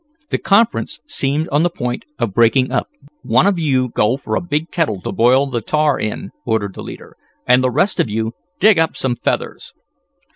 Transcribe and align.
The 0.31 0.39
conference 0.39 0.99
seemed 1.05 1.47
on 1.49 1.61
the 1.61 1.69
point 1.69 2.05
of 2.17 2.33
breaking 2.33 2.71
up. 2.71 2.87
"One 3.21 3.45
of 3.45 3.59
you 3.59 3.89
go 3.89 4.17
for 4.17 4.33
a 4.35 4.41
big 4.41 4.71
kettle 4.71 4.99
to 5.01 5.11
boil 5.11 5.45
the 5.45 5.61
tar 5.61 5.99
in," 5.99 6.31
ordered 6.43 6.73
the 6.73 6.81
leader, 6.81 7.15
"and 7.45 7.63
the 7.63 7.69
rest 7.69 7.99
of 7.99 8.09
you 8.09 8.31
dig 8.59 8.79
up 8.79 8.97
some 8.97 9.15
feathers." 9.15 9.73